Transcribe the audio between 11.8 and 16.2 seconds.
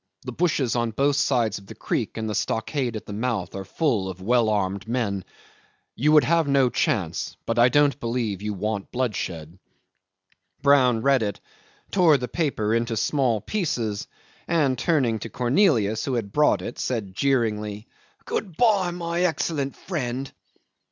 tore the paper into small pieces, and, turning to Cornelius, who